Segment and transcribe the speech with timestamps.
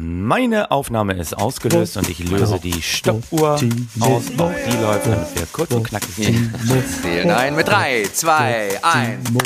[0.00, 3.60] meine Aufnahme ist ausgelöst und ich löse die Stoppuhr aus.
[4.38, 6.14] Auch die läuft, damit wir kurz und knackig.
[7.02, 9.30] Zählen ein mit 3, 2, 1.
[9.32, 9.42] Nur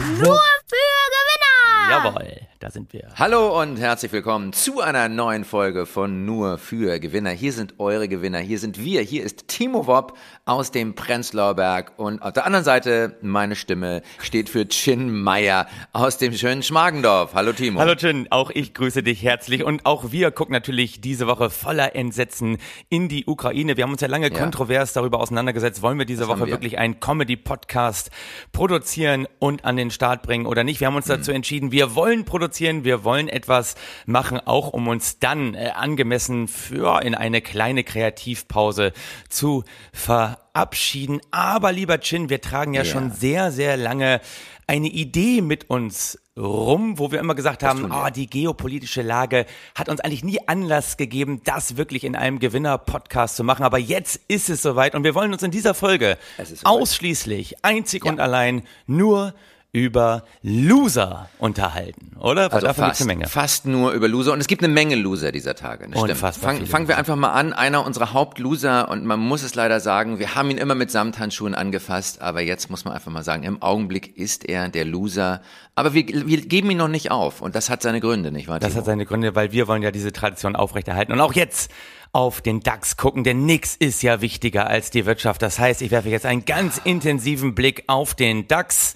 [0.67, 0.77] für
[1.09, 1.91] Gewinner!
[1.91, 3.09] Jawohl, da sind wir.
[3.17, 7.31] Hallo und herzlich willkommen zu einer neuen Folge von Nur für Gewinner.
[7.31, 11.95] Hier sind eure Gewinner, hier sind wir, hier ist Timo Wopp aus dem Prenzlauer Berg
[11.97, 17.35] und auf der anderen Seite meine Stimme steht für Chin Meier aus dem schönen Schmargendorf.
[17.35, 17.81] Hallo Timo.
[17.81, 21.97] Hallo Chin, auch ich grüße dich herzlich und auch wir gucken natürlich diese Woche voller
[21.97, 22.59] Entsetzen
[22.89, 23.77] in die Ukraine.
[23.77, 24.39] Wir haben uns ja lange Ja.
[24.39, 26.53] kontrovers darüber auseinandergesetzt, wollen wir diese Das Woche wir.
[26.53, 28.11] wirklich einen Comedy-Podcast
[28.53, 30.79] produzieren und an den Start bringen oder nicht.
[30.79, 31.11] Wir haben uns Mhm.
[31.15, 33.75] dazu entschieden, wir wollen produzieren, wir wollen etwas
[34.07, 38.93] machen, auch um uns dann äh, angemessen für in eine kleine Kreativpause
[39.29, 41.21] zu verabschieden.
[41.31, 42.91] Aber lieber Chin, wir tragen ja Ja.
[42.91, 44.21] schon sehr, sehr lange
[44.67, 49.45] eine Idee mit uns rum, wo wir immer gesagt haben, ah, die geopolitische Lage
[49.75, 53.65] hat uns eigentlich nie Anlass gegeben, das wirklich in einem Gewinner-Podcast zu machen.
[53.65, 56.17] Aber jetzt ist es soweit und wir wollen uns in dieser Folge
[56.65, 58.13] ausschließlich, einzig Ja.
[58.13, 59.35] und allein nur
[59.75, 62.43] über Loser unterhalten, oder?
[62.53, 63.27] Weil Also davon fast, eine Menge.
[63.27, 65.85] fast nur über Loser und es gibt eine Menge Loser dieser Tage.
[65.89, 66.11] Das stimmt.
[66.11, 67.55] Unfassbar Fang, viele fangen wir einfach mal an.
[67.55, 71.55] Einer unserer Hauptloser und man muss es leider sagen, wir haben ihn immer mit Samthandschuhen
[71.55, 75.41] angefasst, aber jetzt muss man einfach mal sagen, im Augenblick ist er der Loser.
[75.75, 78.61] Aber wir, wir geben ihn noch nicht auf und das hat seine Gründe, nicht wahr?
[78.61, 78.81] Das Timo?
[78.81, 81.13] hat seine Gründe, weil wir wollen ja diese Tradition aufrechterhalten.
[81.13, 81.71] Und auch jetzt
[82.13, 85.41] auf den DAX gucken, denn nix ist ja wichtiger als die Wirtschaft.
[85.43, 88.95] Das heißt, ich werfe jetzt einen ganz intensiven Blick auf den DAX.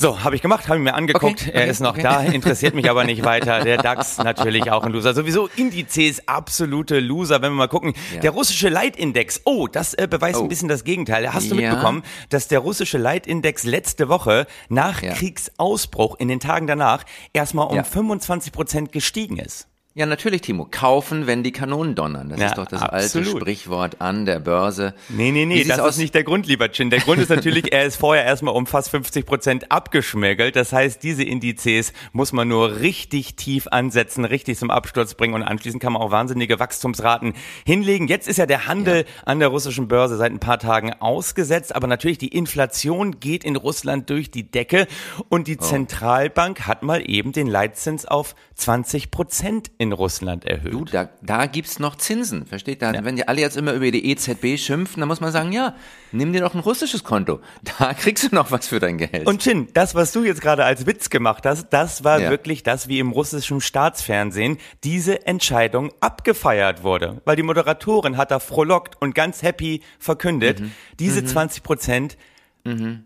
[0.00, 1.42] So, habe ich gemacht, habe ich mir angeguckt.
[1.42, 2.02] Okay, er okay, ist noch okay.
[2.02, 3.64] da, interessiert mich aber nicht weiter.
[3.64, 5.12] Der DAX natürlich auch ein Loser.
[5.12, 7.94] Sowieso Indizes absolute Loser, wenn wir mal gucken.
[8.14, 8.20] Ja.
[8.20, 10.42] Der russische Leitindex, oh, das äh, beweist Oh.
[10.44, 11.34] ein bisschen das Gegenteil.
[11.34, 11.70] Hast du Ja.
[11.70, 15.14] mitbekommen, dass der russische Leitindex letzte Woche nach Ja.
[15.14, 17.82] Kriegsausbruch in den Tagen danach erstmal um Ja.
[17.82, 19.66] 25 Prozent gestiegen ist?
[19.98, 20.64] Ja, natürlich, Timo.
[20.70, 22.28] Kaufen, wenn die Kanonen donnern.
[22.28, 23.26] Das Ja, ist doch das absolut.
[23.26, 24.94] alte Sprichwort an der Börse.
[25.08, 25.94] Nee, nee, nee, das aus?
[25.94, 26.88] ist nicht der Grund, lieber Chin.
[26.90, 30.54] Der Grund ist natürlich, er ist vorher erstmal um fast 50 Prozent abgeschmirgelt.
[30.54, 35.42] Das heißt, diese Indizes muss man nur richtig tief ansetzen, richtig zum Absturz bringen und
[35.42, 37.32] anschließend kann man auch wahnsinnige Wachstumsraten
[37.66, 38.06] hinlegen.
[38.06, 41.88] Jetzt ist ja der Handel an der russischen Börse seit ein paar Tagen ausgesetzt, aber
[41.88, 44.86] natürlich die Inflation geht in Russland durch die Decke
[45.28, 50.72] und die Zentralbank hat mal eben den Leitzins auf 20 Prozent in Russland erhöht.
[50.72, 52.82] Du, da, da gibt's noch Zinsen, versteht?
[52.82, 55.74] Da, Wenn die alle jetzt immer über die EZB schimpfen, dann muss man sagen, ja,
[56.12, 57.40] nimm dir doch ein russisches Konto.
[57.78, 59.26] Da kriegst du noch was für dein Geld.
[59.26, 62.30] Und Chin, das, was du jetzt gerade als Witz gemacht hast, das war Ja.
[62.30, 67.20] wirklich das, wie im russischen Staatsfernsehen diese Entscheidung abgefeiert wurde.
[67.24, 70.72] Weil die Moderatorin hat da frohlockt und ganz happy verkündet, Mhm.
[70.98, 72.16] diese 20 Prozent,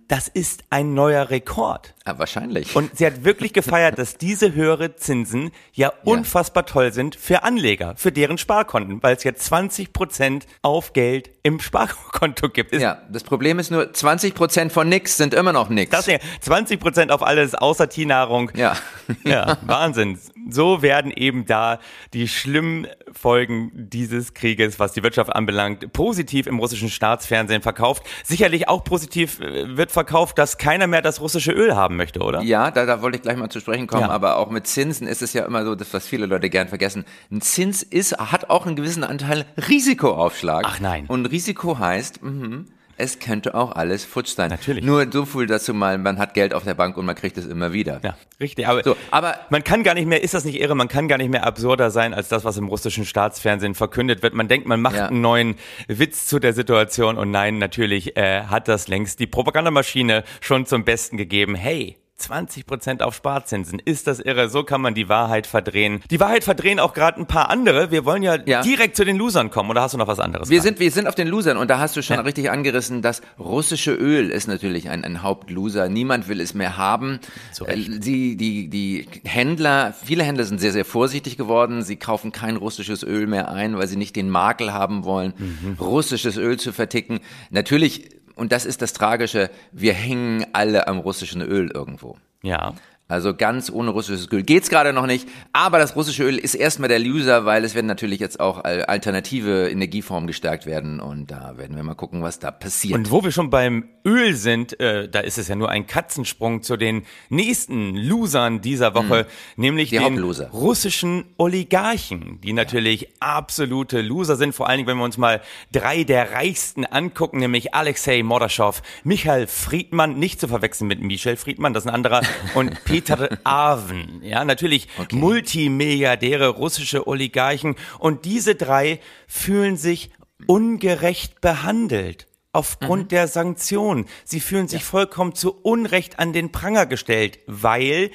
[0.08, 1.94] das ist ein neuer Rekord.
[2.04, 2.74] ah, wahrscheinlich.
[2.74, 7.94] Und sie hat wirklich gefeiert, dass diese höhere Zinsen ja unfassbar toll sind für Anleger,
[7.96, 12.72] für deren Sparkonten, weil es jetzt 20 Prozent auf Geld im Sparkonto gibt.
[12.72, 15.90] Ist ja, das Problem ist nur, 20 Prozent von nix sind immer noch nix.
[15.90, 18.50] das ja 20 Prozent auf alles außer Tiernahrung.
[18.54, 18.76] ja.
[19.24, 20.18] Ja, Wahnsinn.
[20.50, 21.78] So werden eben da
[22.12, 28.02] die schlimmen Folgen dieses Krieges, was die Wirtschaft anbelangt, positiv im russischen Staatsfernsehen verkauft.
[28.24, 32.42] Sicherlich auch positiv äh, wird verkauft, dass keiner mehr das russische Öl haben möchte, oder?
[32.42, 34.08] Ja, da, da wollte ich gleich mal zu sprechen kommen, Ja.
[34.10, 37.04] aber auch mit Zinsen ist es ja immer so, das, was viele Leute gern vergessen.
[37.30, 40.64] Ein Zins ist, hat auch einen gewissen Anteil Risikoaufschlag.
[40.66, 41.06] Ach nein.
[41.06, 42.66] Und Risiko heißt, mhm,
[43.02, 44.50] es könnte auch alles futsch sein.
[44.50, 44.84] Natürlich.
[44.84, 47.46] Nur so viel dazu mal, man hat Geld auf der Bank und man kriegt es
[47.46, 48.00] immer wieder.
[48.02, 48.66] Ja, richtig.
[48.66, 51.18] Aber, So, aber- man kann gar nicht mehr, ist das nicht irre, man kann gar
[51.18, 54.34] nicht mehr absurder sein als das, was im russischen Staatsfernsehen verkündet wird.
[54.34, 55.06] Man denkt, man macht Ja.
[55.08, 55.56] einen neuen
[55.88, 60.84] Witz zu der Situation und nein, natürlich äh, hat das längst die Propagandamaschine schon zum
[60.84, 61.54] Besten gegeben.
[61.54, 63.80] Hey, 20 Prozent auf Sparzinsen.
[63.84, 64.48] Ist das irre?
[64.48, 66.00] So kann man die Wahrheit verdrehen.
[66.10, 67.90] Die Wahrheit verdrehen auch gerade ein paar andere.
[67.90, 68.62] Wir wollen ja, Ja.
[68.62, 69.70] direkt zu den Losern kommen.
[69.70, 70.48] Oder hast du noch was anderes?
[70.50, 72.22] Wir sind, wir sind auf den Losern und da hast du schon Ja.
[72.22, 75.88] richtig angerissen, das russische Öl ist natürlich ein, ein Hauptloser.
[75.88, 77.20] Niemand will es mehr haben.
[77.66, 81.82] Äh, Sie, die, die Händler, viele Händler sind sehr, sehr vorsichtig geworden.
[81.82, 85.76] Sie kaufen kein russisches Öl mehr ein, weil sie nicht den Makel haben wollen, Mhm.
[85.80, 87.20] russisches Öl zu verticken.
[87.50, 92.16] Natürlich, und das ist das Tragische, wir hängen alle am russischen Öl irgendwo.
[92.42, 92.74] Ja.
[93.12, 95.28] Also ganz ohne russisches Öl geht's gerade noch nicht.
[95.52, 99.68] Aber das russische Öl ist erstmal der Loser, weil es werden natürlich jetzt auch alternative
[99.68, 100.98] Energieformen gestärkt werden.
[100.98, 102.94] Und da werden wir mal gucken, was da passiert.
[102.94, 106.62] Und wo wir schon beim Öl sind, äh, da ist es ja nur ein Katzensprung
[106.62, 109.26] zu den nächsten Losern dieser Woche,
[109.56, 114.54] nämlich Die den russischen Oligarchen, die natürlich absolute Loser sind.
[114.54, 119.48] Vor allen Dingen, wenn wir uns mal drei der reichsten angucken, nämlich Alexei Mordaschow, Michael
[119.48, 122.22] Friedmann, nicht zu verwechseln mit Michel Friedmann, das ist ein anderer,
[122.54, 123.01] und Peter
[123.44, 125.16] Arven, ja, natürlich Okay.
[125.16, 130.10] Multimilliardäre, russische Oligarchen und diese drei fühlen sich
[130.46, 132.26] ungerecht behandelt.
[132.54, 134.04] Aufgrund der Sanktionen.
[134.24, 138.10] Sie fühlen sich vollkommen zu Unrecht an den Pranger gestellt, weil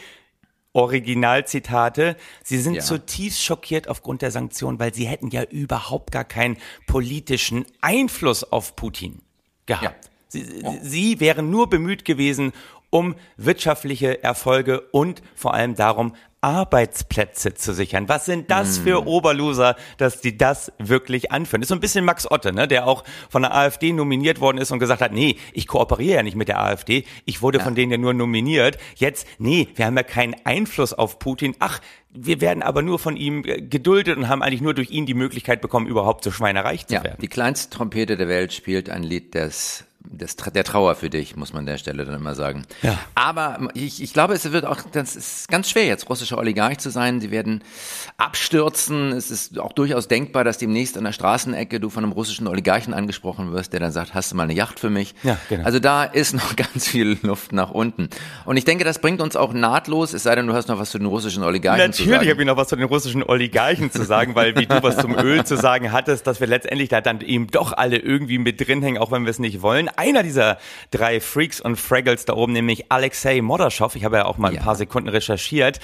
[0.74, 2.16] Originalzitate.
[2.44, 2.82] Sie sind Ja.
[2.82, 8.76] zutiefst schockiert aufgrund der Sanktionen, weil sie hätten ja überhaupt gar keinen politischen Einfluss auf
[8.76, 9.22] Putin
[9.66, 9.84] gehabt.
[9.84, 10.12] Ja.
[10.30, 10.46] Sie,
[10.84, 12.52] sie wären nur bemüht gewesen,
[12.90, 18.08] um wirtschaftliche Erfolge und vor allem darum, Arbeitsplätze zu sichern.
[18.10, 21.62] Was sind das für Oberloser, dass die das wirklich anführen?
[21.62, 24.60] Das ist so ein bisschen Max Otte, ne, der auch von der AfD nominiert worden
[24.60, 27.74] ist und gesagt hat, nee, ich kooperiere ja nicht mit der AfD, ich wurde von
[27.74, 28.78] denen ja nur nominiert.
[28.96, 31.56] Jetzt, nee, wir haben ja keinen Einfluss auf Putin.
[31.58, 31.80] Ach,
[32.12, 35.16] wir werden aber nur von ihm äh, geduldet und haben eigentlich nur durch ihn die
[35.16, 37.18] Möglichkeit bekommen, überhaupt so schweinereich zu Ja, werden.
[37.20, 41.54] die kleinste Trompete der Welt spielt ein Lied des, des, der Trauer für dich, muss
[41.54, 42.66] man an der Stelle dann immer sagen.
[42.82, 42.98] Ja.
[43.16, 46.90] Aber ich, ich glaube, es wird auch, das ist ganz schwer, jetzt russischer Oligarch zu
[46.90, 47.22] sein.
[47.22, 47.64] Sie werden
[48.18, 49.12] abstürzen.
[49.12, 52.94] Es ist auch durchaus denkbar, dass demnächst an der Straßenecke du von einem russischen Oligarchen
[52.94, 55.16] angesprochen wirst, der dann sagt, hast du mal eine Yacht für mich?
[55.24, 55.66] Ja, genau.
[55.66, 58.10] Also da ist noch ganz viel Luft nach unten.
[58.46, 60.92] Und ich denke, das bringt uns auch nahtlos, es sei denn, du hast noch was
[60.92, 62.12] zu den russischen Oligarchen zu sagen.
[62.12, 64.98] Natürlich habe ich noch was zu den russischen Oligarchen zu sagen, weil wie du was
[64.98, 68.66] zum Öl zu sagen hattest, dass wir letztendlich da dann eben doch alle irgendwie mit
[68.66, 69.90] drin hängen, auch wenn wir es nicht wollen.
[69.98, 70.58] Einer dieser
[70.92, 74.60] drei Freaks und Fraggles da oben, nämlich Alexei Modaschow, ich habe ja auch mal Ja.
[74.60, 75.80] ein paar Sekunden recherchiert,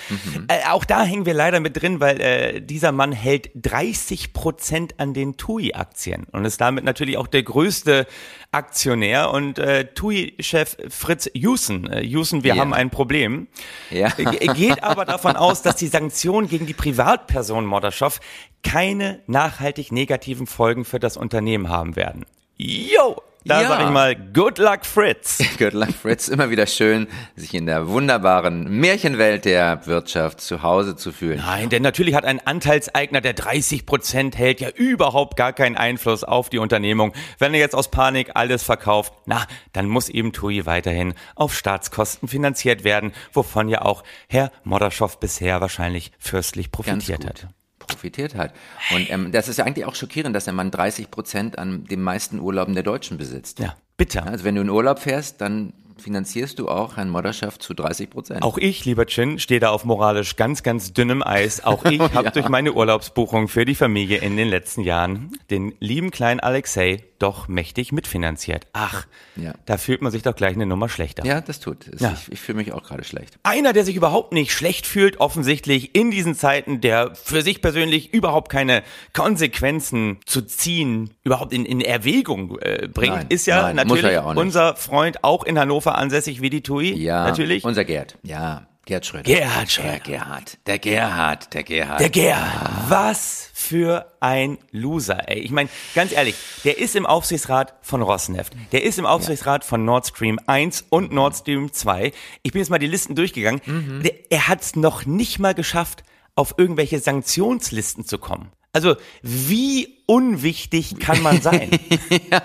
[0.48, 5.00] äh, auch da hängen wir leider mit drin, weil äh, dieser Mann hält 30 Prozent
[5.00, 8.07] an den TUI-Aktien und ist damit natürlich auch der größte
[8.51, 12.62] Aktionär und äh, TUI-Chef Fritz Jusen, äh, Jusen, wir Ja.
[12.62, 13.48] haben ein Problem.
[13.89, 14.09] Ja.
[14.18, 18.19] Er geht aber davon aus, dass die Sanktionen gegen die Privatperson Mordaschow
[18.62, 22.25] keine nachhaltig negativen Folgen für das Unternehmen haben werden.
[22.57, 23.21] Yo!
[23.45, 23.68] Da Ja.
[23.68, 25.40] sag ich mal, good luck, Fritz.
[25.57, 26.30] Good luck, Fritz.
[26.30, 31.38] Immer wieder schön, sich in der wunderbaren Märchenwelt der Wirtschaft zu Hause zu fühlen.
[31.45, 36.24] Nein, denn natürlich hat ein Anteilseigner, der 30 Prozent hält, ja überhaupt gar keinen Einfluss
[36.24, 37.13] auf die Unternehmung.
[37.38, 42.30] Wenn er jetzt aus Panik alles verkauft, na, dann muss eben TUI weiterhin auf Staatskosten
[42.30, 47.48] finanziert werden, wovon ja auch Herr Modaschow bisher wahrscheinlich fürstlich profitiert hat.
[47.88, 48.53] Profitiert hat.
[48.91, 52.01] Und ähm, das ist ja eigentlich auch schockierend, dass der Mann 30 Prozent an den
[52.01, 53.59] meisten Urlauben der Deutschen besitzt.
[53.59, 54.25] Ja, bitter.
[54.25, 58.44] Also wenn du in Urlaub fährst, dann finanzierst du auch Herrn Modderschaft zu 30 Prozent.
[58.44, 61.63] Auch ich, lieber Chin, stehe da auf moralisch ganz, ganz dünnem Eis.
[61.63, 66.12] Auch ich habe durch meine Urlaubsbuchung für die Familie in den letzten Jahren den lieben
[66.12, 68.67] kleinen Alexei doch mächtig mitfinanziert.
[68.73, 69.05] Ach,
[69.35, 69.53] Ja.
[69.65, 71.25] da fühlt man sich doch gleich eine Nummer schlechter.
[71.25, 71.87] Ja, das tut.
[71.87, 72.01] es.
[72.01, 72.13] Ja.
[72.13, 73.39] Ich, ich fühle mich auch gerade schlecht.
[73.43, 78.13] Einer, der sich überhaupt nicht schlecht fühlt, offensichtlich in diesen Zeiten, der für sich persönlich
[78.13, 78.83] überhaupt keine
[79.13, 84.23] Konsequenzen zu ziehen, überhaupt in, in Erwägung äh, bringt, Nein, ist ja nein, natürlich ja
[84.23, 86.93] unser Freund auch in Hannover ansässig wie die TUI.
[86.93, 87.63] Ja, natürlich.
[87.63, 88.17] unser Gerd.
[88.23, 89.24] Ja, Gerd Schröder.
[89.24, 89.91] Gerhard Schröder.
[89.91, 90.57] Der Gerhard.
[90.68, 91.53] Der Gerhard.
[91.53, 92.00] Der Gerhard.
[92.01, 95.39] Der Gerhard, was für ein Loser, ey.
[95.39, 96.35] Ich meine, ganz ehrlich,
[96.65, 101.13] der ist im Aufsichtsrat von Rosneft, der ist im Aufsichtsrat von Nord Stream 1 und
[101.13, 102.12] Nord Stream 2.
[102.41, 103.62] Ich bin jetzt mal die Listen durchgegangen.
[103.65, 104.03] Mhm.
[104.03, 106.03] Der, er hat es noch nicht mal geschafft,
[106.35, 108.51] auf irgendwelche Sanktionslisten zu kommen.
[108.74, 111.69] Also, wie unwichtig kann man sein?
[112.31, 112.41] Ja,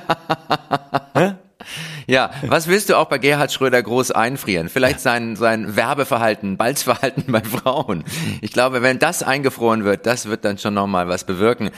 [2.43, 4.71] was willst du auch bei Gerhard Schröder groß einfrieren?
[4.71, 8.03] Vielleicht sein, sein Werbeverhalten, Balzverhalten bei Frauen.
[8.41, 11.71] Ich glaube, wenn das eingefroren wird, das wird dann schon nochmal was bewirken.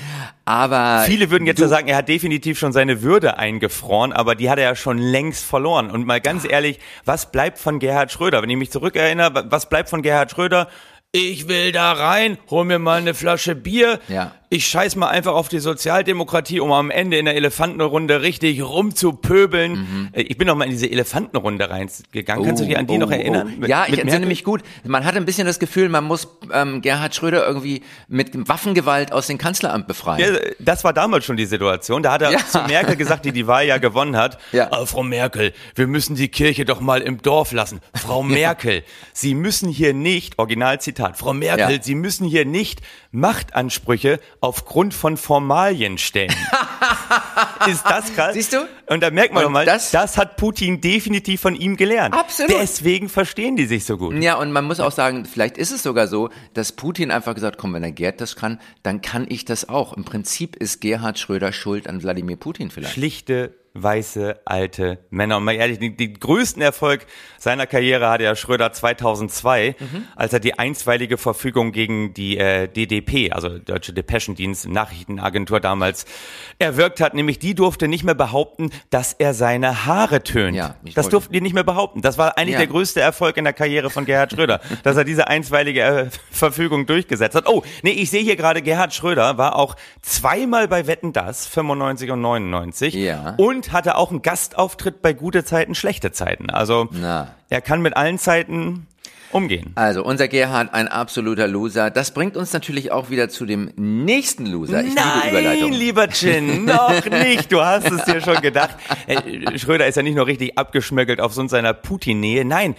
[0.44, 4.48] Aber Viele würden jetzt ja sagen, er hat definitiv schon seine Würde eingefroren, aber die
[4.48, 5.90] hat er ja schon längst verloren.
[5.90, 8.40] Und mal ganz ehrlich, was bleibt von Gerhard Schröder?
[8.40, 10.68] Wenn ich mich zurückerinnere, was bleibt von Gerhard Schröder?
[11.12, 13.98] Ich will da rein, hol mir mal eine Flasche Bier.
[14.06, 14.30] Ja.
[14.52, 19.72] Ich scheiß mal einfach auf die Sozialdemokratie, um am Ende in der Elefantenrunde richtig rumzupöbeln.
[19.72, 20.08] Mhm.
[20.12, 22.44] Äh, Ich bin noch mal in diese Elefantenrunde reingegangen.
[22.44, 23.52] Kannst du dich an die Oh, noch oh, erinnern?
[23.54, 23.60] oh.
[23.60, 24.28] Mit- ja, ich mit entsinne Merkel?
[24.28, 24.62] mich gut.
[24.84, 29.28] Man hatte ein bisschen das Gefühl, man muss ähm, Gerhard Schröder irgendwie mit Waffengewalt aus
[29.28, 30.34] dem Kanzleramt befreien.
[30.34, 32.02] Ja, das war damals schon die Situation.
[32.02, 32.38] Da hat er Ja.
[32.44, 34.38] zu Merkel gesagt, die die Wahl ja gewonnen hat.
[34.52, 34.66] Ja.
[34.72, 37.78] "Ah, Frau Merkel, wir müssen die Kirche doch mal im Dorf lassen.
[37.94, 41.80] Frau Merkel, Sie müssen hier nicht, Originalzitat, Frau Merkel.
[41.84, 42.80] Sie müssen hier nicht
[43.12, 46.30] Machtansprüche aufgrund von Formalien stellen.
[47.68, 48.34] Ist das krass?
[48.34, 48.66] Siehst du?
[48.86, 52.14] Und da merkt man Und doch mal, das- das, hat Putin definitiv von ihm gelernt.
[52.14, 52.52] Absolut.
[52.52, 54.14] Deswegen verstehen die sich so gut.
[54.22, 57.58] Ja, und man muss auch sagen, vielleicht ist es sogar so, dass Putin einfach gesagt,
[57.58, 59.92] komm, wenn der Gerd das kann, dann kann ich das auch.
[59.96, 62.94] Im Prinzip ist Gerhard Schröder schuld an Wladimir Putin vielleicht.
[62.94, 65.36] Schlichte weiße alte Männer.
[65.36, 67.06] Und mal ehrlich, den, größten Erfolg
[67.38, 70.04] seiner Karriere hatte ja Schröder 2002, mhm.
[70.16, 76.04] als er die einstweilige Verfügung gegen die äh, DDP, also Deutsche Depeschendienst, Nachrichtenagentur damals,
[76.58, 77.14] erwirkt hat.
[77.14, 80.56] Nämlich die durfte nicht mehr behaupten, dass er seine Haare tönt.
[80.56, 82.02] Ja, das durften die nicht mehr behaupten.
[82.02, 82.58] Das war eigentlich ja.
[82.58, 86.86] der größte Erfolg in der Karriere von Gerhard Schröder, dass er diese einstweilige äh, Verfügung
[86.86, 87.48] durchgesetzt hat.
[87.48, 92.10] Oh, nee, ich sehe hier gerade, Gerhard Schröder war auch zweimal bei Wetten Das, 95
[92.10, 92.94] und 99.
[92.94, 93.34] Ja.
[93.36, 96.50] Und hatte auch einen Gastauftritt bei Gute Zeiten, Schlechte Zeiten.
[96.50, 97.34] Also Na.
[97.48, 98.86] er kann mit allen Zeiten
[99.32, 99.72] umgehen.
[99.76, 101.90] Also unser Gerhard, ein absoluter Loser.
[101.90, 104.82] Das bringt uns natürlich auch wieder zu dem nächsten Loser.
[104.82, 105.72] Ich Nein, liebe Überleitung.
[105.72, 107.52] lieber Chin, noch nicht.
[107.52, 108.76] Du hast es dir schon gedacht.
[109.06, 112.44] Äh, Schröder ist ja nicht nur richtig abgeschmöckelt aufgrund seiner Putin-Nähe.
[112.44, 112.74] Nein,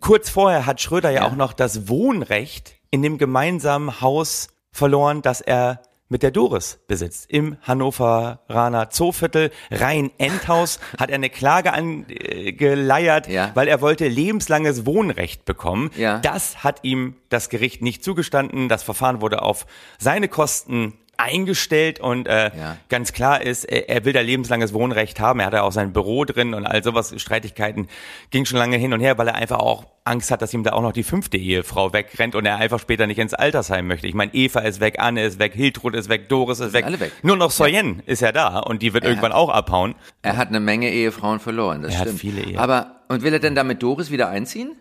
[0.00, 5.22] kurz vorher hat Schröder ja, ja auch noch das Wohnrecht in dem gemeinsamen Haus verloren,
[5.22, 7.30] das er mit der Doris besitzt.
[7.30, 13.52] Im Hannoveraner Zooviertel Rhein-Endhaus hat er eine Klage angeleiert, ja.
[13.54, 15.90] weil er wollte lebenslanges Wohnrecht bekommen.
[15.96, 16.18] Ja.
[16.18, 18.68] Das hat ihm das Gericht nicht zugestanden.
[18.68, 19.66] Das Verfahren wurde auf
[19.98, 22.76] seine Kosten eingestellt und äh, ja.
[22.88, 25.40] ganz klar ist, er will da lebenslanges Wohnrecht haben.
[25.40, 27.14] Er hat ja auch sein Büro drin und all sowas.
[27.16, 27.88] Streitigkeiten
[28.30, 30.72] ging schon lange hin und her, weil er einfach auch Angst hat, dass ihm da
[30.72, 34.06] auch noch die fünfte Ehefrau wegrennt und er einfach später nicht ins Altersheim möchte.
[34.06, 36.84] Ich meine, Eva ist weg, Anne ist weg, Hiltrud ist weg, Doris ist weg.
[36.84, 37.12] Alle weg.
[37.22, 38.12] Nur noch Soyen ja.
[38.12, 39.94] ist ja da und die wird er irgendwann hat, auch abhauen.
[40.22, 42.14] Er hat eine Menge Ehefrauen verloren, das er stimmt.
[42.14, 42.58] Hat viele Ehefrauen.
[42.58, 44.76] Aber und will er denn damit Doris wieder einziehen?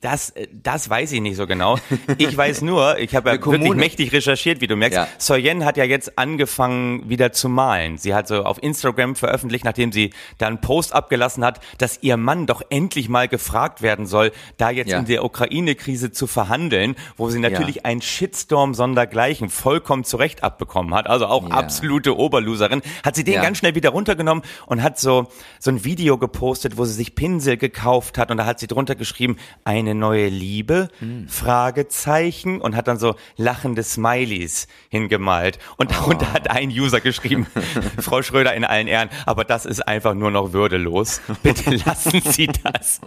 [0.00, 1.78] Das, das weiß ich nicht so genau.
[2.18, 4.96] Ich weiß nur, ich habe ja wirklich mächtig recherchiert, wie du merkst.
[4.96, 5.06] Ja.
[5.16, 7.98] Soyen hat ja jetzt angefangen, wieder zu malen.
[7.98, 12.16] Sie hat so auf Instagram veröffentlicht, nachdem sie da einen Post abgelassen hat, dass ihr
[12.16, 14.98] Mann doch endlich mal gefragt werden soll, da jetzt ja.
[14.98, 17.84] in der Ukraine-Krise zu verhandeln, wo sie natürlich ja.
[17.84, 21.06] einen Shitstorm sondergleichen vollkommen zurecht abbekommen hat.
[21.06, 22.82] Also auch absolute Oberloserin.
[23.04, 25.28] Hat sie den ganz schnell wieder runtergenommen und hat so,
[25.60, 28.66] so ein Video gepostet, wo sie sich Pinsel Pinsel gekauft hat und da hat sie
[28.66, 31.28] drunter geschrieben, eine neue Liebe, hm.
[31.28, 35.58] Fragezeichen und hat dann so lachende Smileys hingemalt.
[35.76, 35.94] Und oh.
[35.94, 37.46] darunter hat ein User geschrieben,
[37.98, 41.20] Frau Schröder in allen Ehren, aber das ist einfach nur noch würdelos.
[41.42, 43.00] Bitte lassen Sie das.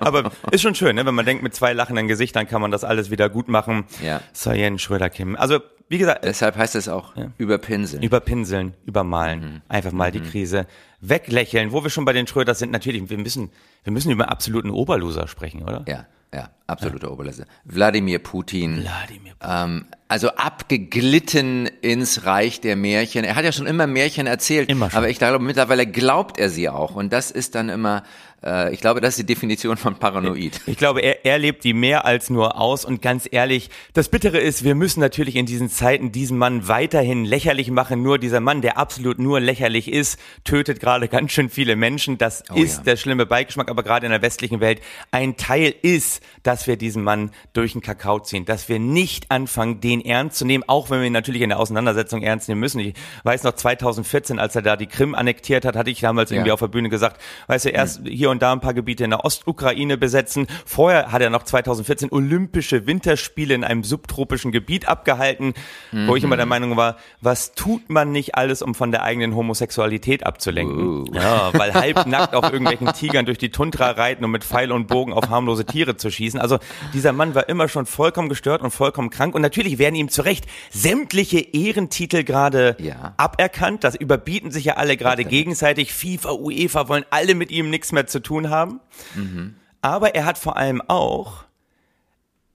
[0.00, 1.06] Aber ist schon schön, ne?
[1.06, 3.84] wenn man denkt, mit zwei lachenden Gesichtern kann man das alles wieder gut machen.
[4.02, 4.20] Ja.
[4.32, 5.36] Sayen Schröder Kim.
[5.36, 6.24] Also wie gesagt.
[6.24, 7.32] Deshalb heißt es auch ja.
[7.36, 8.02] überpinseln.
[8.02, 9.40] Überpinseln, übermalen.
[9.40, 9.62] Mhm.
[9.68, 10.12] Einfach mal mhm.
[10.12, 10.66] die Krise
[11.00, 11.72] weglächeln.
[11.72, 13.50] Wo wir schon bei den Schröders sind, natürlich, wir müssen,
[13.82, 15.84] wir müssen über absoluten Oberloser sprechen, oder?
[15.88, 17.12] Ja, ja, absoluter ja.
[17.12, 17.44] Oberloser.
[17.64, 18.82] Wladimir Putin.
[18.82, 19.52] Wladimir Putin.
[19.52, 23.24] Ähm, also abgeglitten ins Reich der Märchen.
[23.24, 24.98] Er hat ja schon immer Märchen erzählt, immer schon.
[24.98, 26.94] aber ich glaube, mittlerweile glaubt er sie auch.
[26.94, 28.04] Und das ist dann immer
[28.44, 30.60] äh, ich glaube, das ist die Definition von paranoid.
[30.66, 34.38] Ich glaube, er, er lebt die mehr als nur aus und ganz ehrlich, das Bittere
[34.38, 38.02] ist, wir müssen natürlich in diesen Zeiten diesen Mann weiterhin lächerlich machen.
[38.02, 42.18] Nur dieser Mann, der absolut nur lächerlich ist, tötet gerade ganz schön viele Menschen.
[42.18, 42.82] Das oh, ist ja.
[42.84, 44.80] der schlimme Beigeschmack, aber gerade in der westlichen Welt
[45.10, 49.80] ein Teil ist, dass wir diesen Mann durch den Kakao ziehen, dass wir nicht anfangen,
[49.80, 52.80] den ernst zu nehmen, auch wenn wir ihn natürlich in der Auseinandersetzung ernst nehmen müssen.
[52.80, 52.94] Ich
[53.24, 56.36] weiß noch 2014, als er da die Krim annektiert hat, hatte ich damals ja.
[56.36, 59.10] irgendwie auf der Bühne gesagt, weißt du, erst hier und da ein paar Gebiete in
[59.10, 60.46] der Ostukraine besetzen.
[60.64, 65.54] Vorher hat er noch 2014 Olympische Winterspiele in einem subtropischen Gebiet abgehalten,
[65.92, 66.08] mhm.
[66.08, 66.50] wo ich immer der mhm.
[66.50, 71.02] Meinung war, was tut man nicht alles, um von der eigenen Homosexualität abzulenken?
[71.02, 71.04] Uh.
[71.12, 75.12] Ja, weil halbnackt auf irgendwelchen Tigern durch die Tundra reiten und mit Pfeil und Bogen
[75.12, 76.40] auf harmlose Tiere zu schießen.
[76.40, 76.58] Also
[76.92, 80.22] dieser Mann war immer schon vollkommen gestört und vollkommen krank und natürlich werden ihm zu
[80.22, 83.14] Recht sämtliche Ehrentitel gerade ja.
[83.16, 83.84] aberkannt.
[83.84, 85.92] Das überbieten sich ja alle gerade gegenseitig.
[85.92, 88.80] FIFA, UEFA wollen alle mit ihm nichts mehr zu tun haben.
[89.14, 89.54] Mhm.
[89.82, 91.44] Aber er hat vor allem auch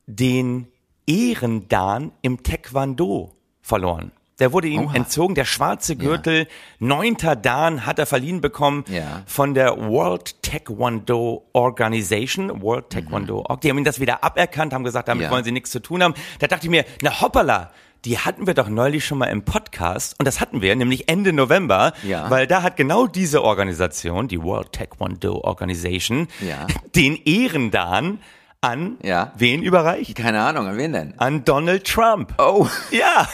[0.07, 0.67] den
[1.07, 4.12] Ehrendan im Taekwondo verloren.
[4.39, 4.95] Der wurde ihm Oha.
[4.95, 5.34] entzogen.
[5.34, 6.45] Der schwarze Gürtel, ja.
[6.79, 9.24] neunter Dan hat er verliehen bekommen ja.
[9.25, 12.62] von der World Taekwondo Organization.
[12.62, 13.45] World Taekwondo.
[13.50, 13.60] Mhm.
[13.62, 15.31] Die haben ihm das wieder aberkannt, haben gesagt, damit ja.
[15.31, 16.15] wollen sie nichts zu tun haben.
[16.39, 17.72] Da dachte ich mir, na hoppala,
[18.05, 21.33] die hatten wir doch neulich schon mal im Podcast und das hatten wir nämlich Ende
[21.33, 22.29] November, ja.
[22.29, 26.67] weil da hat genau diese Organisation, die World Taekwondo Organization, ja.
[26.95, 28.19] den Ehrendan
[28.62, 29.31] an ja.
[29.38, 30.15] wen überreicht?
[30.15, 31.13] Keine Ahnung, an wen denn?
[31.17, 32.33] An Donald Trump.
[32.38, 32.67] Oh.
[32.91, 33.27] Ja.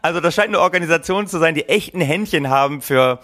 [0.00, 3.20] Also das scheint eine Organisation zu sein, die echt ein Händchen haben für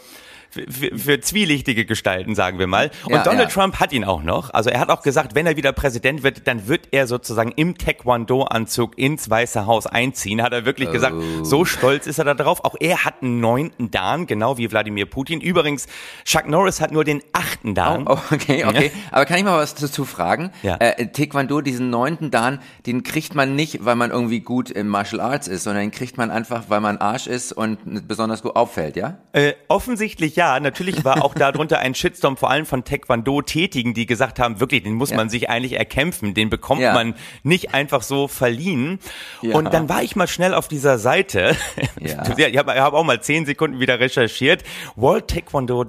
[0.50, 2.90] für, für zwielichtige Gestalten, sagen wir mal.
[3.04, 3.54] Und ja, Donald ja.
[3.54, 4.50] Trump hat ihn auch noch.
[4.50, 7.76] Also er hat auch gesagt, wenn er wieder Präsident wird, dann wird er sozusagen im
[7.76, 10.42] Taekwondo-Anzug ins Weiße Haus einziehen.
[10.42, 10.92] Hat er wirklich oh.
[10.92, 11.16] gesagt.
[11.42, 12.64] So stolz ist er da drauf.
[12.64, 15.40] Auch er hat einen neunten Dan, genau wie Wladimir Putin.
[15.40, 15.86] Übrigens,
[16.24, 18.06] Chuck Norris hat nur den achten Dan.
[18.06, 18.86] Oh, oh okay, okay.
[18.86, 19.02] Ja.
[19.12, 20.50] Aber kann ich mal was dazu fragen?
[20.62, 20.76] Ja.
[20.76, 25.20] Äh, Taekwondo, diesen neunten Dan, den kriegt man nicht, weil man irgendwie gut im Martial
[25.20, 28.96] Arts ist, sondern den kriegt man einfach, weil man Arsch ist und besonders gut auffällt,
[28.96, 29.18] ja?
[29.32, 34.38] Äh, offensichtlich ja, natürlich war auch darunter ein Shitstorm, vor allem von Taekwondo-Tätigen, die gesagt
[34.38, 35.16] haben, wirklich, den muss Ja.
[35.16, 36.94] man sich eigentlich erkämpfen, den bekommt Ja.
[36.94, 39.00] man nicht einfach so verliehen.
[39.42, 39.56] Ja.
[39.56, 41.56] Und dann war ich mal schnell auf dieser Seite.
[42.00, 42.22] Ja.
[42.38, 44.62] Ich habe hab auch mal zehn Sekunden wieder recherchiert.
[44.96, 45.86] World Taekwondo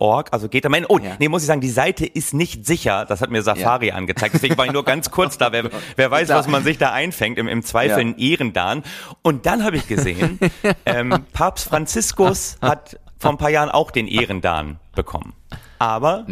[0.00, 0.86] .org, also geht da mal hin.
[0.88, 1.12] Oh, Ja.
[1.20, 3.04] nee, muss ich sagen, die Seite ist nicht sicher.
[3.08, 4.34] Das hat mir Safari angezeigt.
[4.34, 5.52] Deswegen war ich nur ganz kurz da.
[5.52, 7.96] Wer, wer weiß, was man sich da einfängt, im, im Zweifel Ja.
[7.98, 8.82] ein Ehrendan.
[9.22, 10.40] Und dann habe ich gesehen,
[10.86, 15.34] ähm, Papst Franziskus hat vor ein paar Jahren auch den Ehrendan bekommen.
[15.78, 16.26] Aber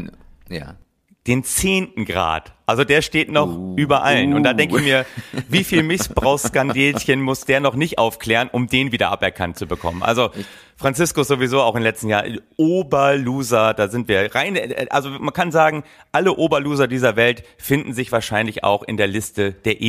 [0.49, 0.75] Ja.
[1.27, 2.55] den zehnten Grad.
[2.69, 4.35] Also der steht noch über allen.
[4.35, 5.07] Und da denke ich mir,
[5.49, 10.03] wie viel Missbrauchsskandälchen muss der noch nicht aufklären, um den wieder aberkannt zu bekommen?
[10.03, 10.29] Also
[10.77, 14.57] Franziskus sowieso auch in den letzten Jahren Oberloser, da sind wir rein.
[14.91, 15.83] Also man kann sagen,
[16.13, 19.81] alle Oberloser dieser Welt finden sich wahrscheinlich auch in der Liste der.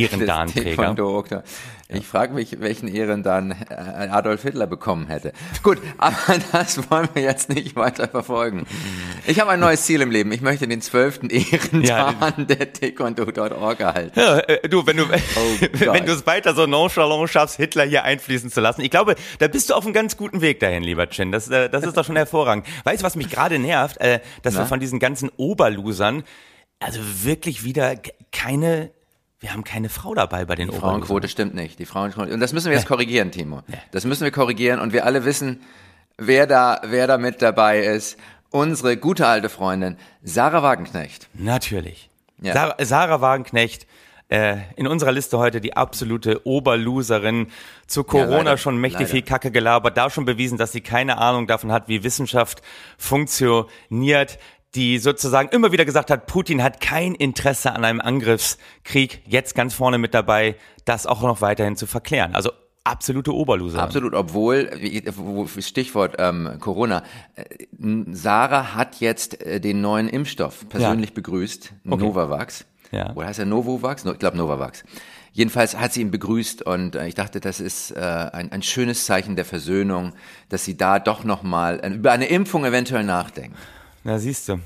[0.76, 1.44] Taekwondo-Okta.
[1.92, 5.32] Ich frage mich, welchen Ehren dann äh, Adolf Hitler bekommen hätte.
[5.62, 8.66] Gut, aber das wollen wir jetzt nicht weiter verfolgen.
[9.26, 10.30] Ich habe ein neues Ziel im Leben.
[10.30, 14.18] Ich möchte den zwölften Ehrendan der Taekwondo.org erhalten.
[14.18, 18.04] Ja, äh, du, wenn du, Oh wenn du es weiter so nonchalant schaffst, Hitler hier
[18.04, 18.80] einfließen zu lassen.
[18.82, 21.32] Ich glaube, da bist du auf einem ganz guten Weg dahin, lieber Chin.
[21.32, 22.66] Das, äh, das ist doch schon hervorragend.
[22.84, 23.98] Weißt du, was mich gerade nervt?
[24.00, 24.66] Äh, dass wir Na?
[24.66, 26.22] von diesen ganzen Oberlosern,
[26.78, 27.94] also wirklich wieder
[28.32, 28.90] keine,
[29.38, 30.76] wir haben keine Frau dabei bei den Die.
[30.76, 31.78] Frauenquote stimmt nicht.
[31.78, 32.32] Die Frauenquote.
[32.32, 33.62] Und das müssen wir jetzt korrigieren, Timo.
[33.92, 35.62] Das müssen wir korrigieren und wir alle wissen,
[36.18, 38.18] wer da, wer da mit dabei ist.
[38.52, 41.28] Unsere gute alte Freundin Sarah Wagenknecht.
[41.34, 42.09] Natürlich.
[42.42, 42.52] Ja.
[42.52, 43.86] Sarah, Sarah Wagenknecht,
[44.30, 47.48] äh, in unserer Liste heute die absolute Oberloserin.
[47.86, 48.56] Zu Corona leider.
[48.56, 49.10] schon mächtig Leider.
[49.10, 52.62] viel Kacke gelabert, da schon bewiesen, dass sie keine Ahnung davon hat, wie Wissenschaft
[52.96, 54.38] funktioniert.
[54.76, 59.20] Die sozusagen immer wieder gesagt hat, Putin hat kein Interesse an einem Angriffskrieg.
[59.26, 60.54] Jetzt ganz vorne mit dabei,
[60.84, 62.36] das auch noch weiterhin zu verklären.
[62.36, 62.52] Also
[62.90, 63.84] absolute Oberloserin.
[63.84, 64.70] Absolut, obwohl,
[65.58, 67.02] Stichwort ähm, Corona,
[67.36, 67.44] äh,
[68.12, 72.66] Sarah hat jetzt äh, den neuen Impfstoff persönlich begrüßt, Novavax.
[72.92, 73.14] Ja.
[73.14, 74.04] Oder heißt er Novovax?
[74.04, 74.84] No, ich glaube Novavax.
[75.32, 79.06] Jedenfalls hat sie ihn begrüßt und äh, ich dachte, das ist äh, ein, ein schönes
[79.06, 80.12] Zeichen der Versöhnung,
[80.48, 83.56] dass sie da doch nochmal über eine Impfung eventuell nachdenkt.
[84.02, 84.58] Na, siehst du.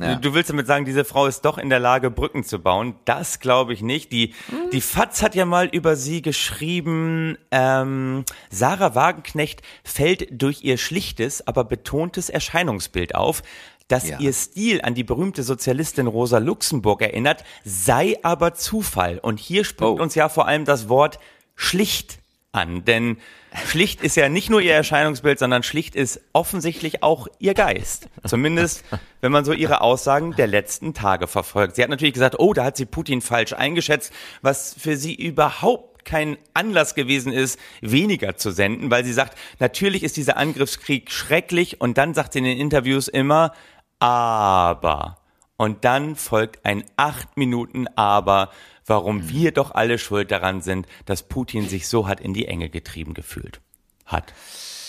[0.00, 0.14] Ja.
[0.16, 2.94] Du, willst damit sagen, diese Frau ist doch in der Lage, Brücken zu bauen.
[3.04, 4.12] Das glaube ich nicht.
[4.12, 4.34] Die,
[4.72, 11.46] die FAZ hat ja mal über sie geschrieben, ähm, Sarah Wagenknecht fällt durch ihr schlichtes,
[11.46, 13.42] aber betontes Erscheinungsbild auf.
[13.88, 14.20] Dass Ja.
[14.20, 19.18] ihr Stil an die berühmte Sozialistin Rosa Luxemburg erinnert, sei aber Zufall.
[19.18, 20.02] Und hier springt Oh.
[20.02, 21.18] uns ja vor allem das Wort
[21.56, 22.19] schlicht
[22.52, 22.84] an.
[22.84, 23.18] Denn
[23.66, 28.08] schlicht ist ja nicht nur ihr Erscheinungsbild, sondern schlicht ist offensichtlich auch ihr Geist.
[28.26, 28.84] Zumindest,
[29.20, 31.76] wenn man so ihre Aussagen der letzten Tage verfolgt.
[31.76, 36.04] Sie hat natürlich gesagt, oh, da hat sie Putin falsch eingeschätzt, was für sie überhaupt
[36.04, 41.80] kein Anlass gewesen ist, weniger zu senden, weil sie sagt, natürlich ist dieser Angriffskrieg schrecklich
[41.80, 43.52] und dann sagt sie in den Interviews immer,
[43.98, 45.18] aber.
[45.56, 48.48] Und dann folgt ein acht Minuten Aber,
[48.90, 52.68] warum wir doch alle schuld daran sind, dass Putin sich so hat in die Enge
[52.68, 53.60] getrieben gefühlt.
[54.04, 54.34] Hat.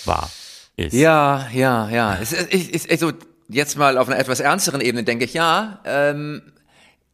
[0.03, 0.29] War.
[0.75, 0.93] Ist.
[0.93, 2.17] Ja, ja, ja.
[2.19, 3.13] Es ich, ist, also
[3.47, 6.41] jetzt mal auf einer etwas ernsteren Ebene denke ich, ja, ähm,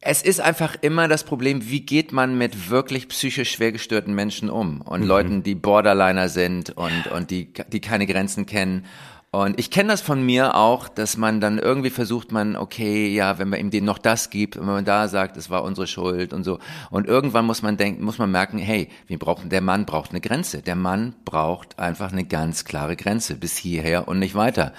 [0.00, 4.48] es ist einfach immer das Problem, wie geht man mit wirklich psychisch schwer gestörten Menschen
[4.48, 8.86] um und Leuten, die Borderliner sind und, und die, die keine Grenzen kennen.
[9.30, 13.38] Und ich kenne das von mir auch, dass man dann irgendwie versucht, man, okay, ja,
[13.38, 16.32] wenn man ihm denen noch das gibt, wenn man da sagt, es war unsere Schuld
[16.32, 16.58] und so.
[16.90, 20.22] Und irgendwann muss man denken, muss man merken, hey, wir brauchen, der Mann braucht eine
[20.22, 20.62] Grenze.
[20.62, 24.72] Der Mann braucht einfach eine ganz klare Grenze bis hierher und nicht weiter.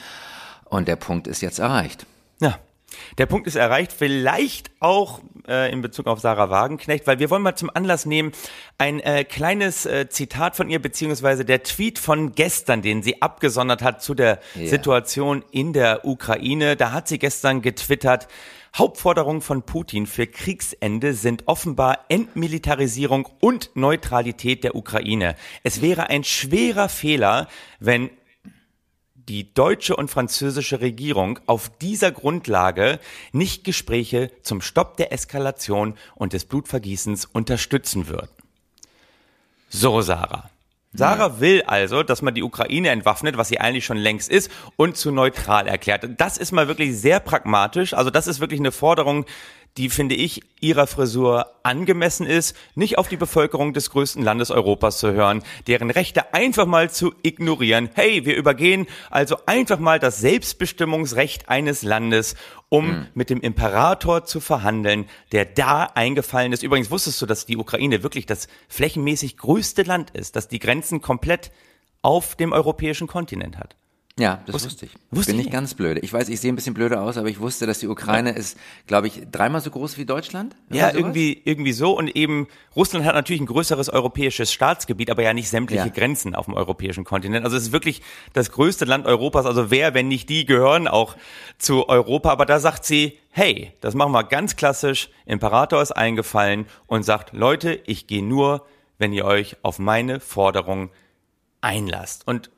[0.65, 2.07] Und der Punkt ist jetzt erreicht.
[3.17, 7.41] Der Punkt ist erreicht, vielleicht auch äh, in Bezug auf Sarah Wagenknecht, weil wir wollen
[7.41, 8.31] mal zum Anlass nehmen,
[8.77, 13.81] ein äh, kleines äh, Zitat von ihr, beziehungsweise der Tweet von gestern, den sie abgesondert
[13.81, 14.67] hat zu der Ja.
[14.67, 16.75] Situation in der Ukraine.
[16.75, 18.27] Da hat sie gestern getwittert,
[18.75, 25.35] Hauptforderungen von Putin für Kriegsende sind offenbar Entmilitarisierung und Neutralität der Ukraine.
[25.63, 27.47] Es wäre ein schwerer Fehler,
[27.79, 28.11] wenn
[29.29, 32.99] die deutsche und französische Regierung auf dieser Grundlage
[33.31, 38.31] nicht Gespräche zum Stopp der Eskalation und des Blutvergießens unterstützen würden.
[39.69, 40.49] So, Sarah.
[40.91, 44.97] Sarah will also, dass man die Ukraine entwaffnet, was sie eigentlich schon längst ist, und
[44.97, 46.09] zu neutral erklärt.
[46.17, 47.93] Das ist mal wirklich sehr pragmatisch.
[47.93, 49.25] Also das ist wirklich eine Forderung,
[49.77, 54.97] die, finde ich, ihrer Frisur angemessen ist, nicht auf die Bevölkerung des größten Landes Europas
[54.97, 57.89] zu hören, deren Rechte einfach mal zu ignorieren.
[57.93, 62.35] Hey, wir übergehen also einfach mal das Selbstbestimmungsrecht eines Landes,
[62.67, 66.63] um mit dem Imperator zu verhandeln, der da eingefallen ist.
[66.63, 71.01] Übrigens wusstest du, dass die Ukraine wirklich das flächenmäßig größte Land ist, dass die Grenzen
[71.01, 71.51] komplett
[72.01, 73.75] auf dem europäischen Kontinent hat.
[74.19, 74.91] Ja, das wusste ich.
[75.11, 76.01] Wusste Bin ich nicht ganz blöde.
[76.01, 78.57] Ich weiß, ich sehe ein bisschen blöde aus, aber ich wusste, dass die Ukraine ist,
[78.85, 80.55] glaube ich, dreimal so groß wie Deutschland.
[80.69, 81.97] Ja, irgendwie, irgendwie so.
[81.97, 85.93] Und eben, Russland hat natürlich ein größeres europäisches Staatsgebiet, aber ja nicht sämtliche Ja.
[85.93, 87.45] Grenzen auf dem europäischen Kontinent.
[87.45, 88.01] Also es ist wirklich
[88.33, 89.45] das größte Land Europas.
[89.45, 91.15] Also wer, wenn nicht die, gehören auch
[91.57, 92.29] zu Europa.
[92.29, 95.09] Aber da sagt sie, hey, das machen wir ganz klassisch.
[95.25, 98.65] Imperator ist eingefallen und sagt, Leute, ich gehe nur,
[98.97, 100.89] wenn ihr euch auf meine Forderung
[101.61, 102.27] einlasst.
[102.27, 102.51] Und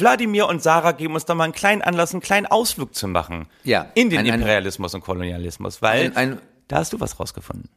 [0.00, 3.46] Wladimir und Sarah geben uns da mal einen kleinen Anlass, einen kleinen Ausflug zu machen.
[3.64, 7.18] Ja, In den ein- ein- Imperialismus und Kolonialismus, weil Ein- ein- da hast du was
[7.20, 7.68] rausgefunden.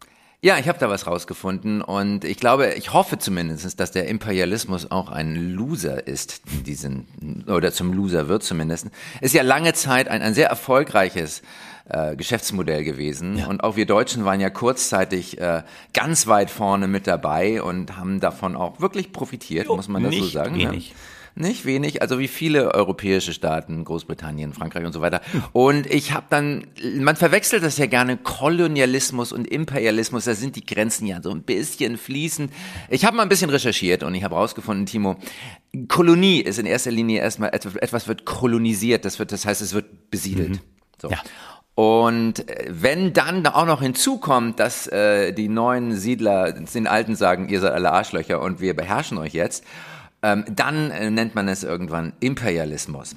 [0.41, 4.89] Ja, ich habe da was rausgefunden und ich glaube, ich hoffe zumindest, dass der Imperialismus
[4.89, 8.87] auch ein Loser ist, in diesen, oder zum Loser wird zumindest.
[9.19, 11.41] Ist ja lange Zeit ein, ein sehr erfolgreiches
[11.89, 17.05] äh, Geschäftsmodell gewesen und auch wir Deutschen waren ja kurzzeitig äh, ganz weit vorne mit
[17.07, 20.55] dabei und haben davon auch wirklich profitiert, muss man das so sagen.
[20.55, 20.89] wenig.
[20.91, 20.95] Ja.
[21.35, 25.21] Nicht wenig, also wie viele europäische Staaten, Großbritannien, Frankreich und so weiter.
[25.53, 26.67] Und ich habe dann,
[26.99, 31.43] man verwechselt das ja gerne, Kolonialismus und Imperialismus, da sind die Grenzen ja so ein
[31.43, 32.51] bisschen fließend.
[32.89, 35.17] Ich habe mal ein bisschen recherchiert und ich habe rausgefunden, Timo,
[35.87, 40.11] Kolonie ist in erster Linie erstmal, etwas wird kolonisiert, das wird, das heißt, es wird
[40.11, 40.59] besiedelt.
[41.01, 41.09] So.
[41.09, 41.19] Ja.
[41.79, 47.47] Und äh, wenn dann auch noch hinzukommt, dass äh, die neuen Siedler den Alten sagen,
[47.47, 49.63] ihr seid alle Arschlöcher und wir beherrschen euch jetzt,
[50.21, 53.15] ähm, dann äh, nennt man es irgendwann Imperialismus.